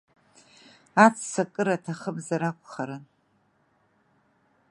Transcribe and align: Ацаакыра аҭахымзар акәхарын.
Ацаакыра 1.05 1.73
аҭахымзар 1.75 2.41
акәхарын. 2.49 3.03